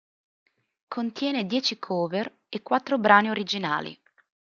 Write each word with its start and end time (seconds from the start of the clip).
Contiene 0.87 1.45
dieci 1.45 1.77
cover 1.77 2.39
e 2.49 2.63
quattro 2.63 2.97
brani 2.97 3.29
originali. 3.29 3.95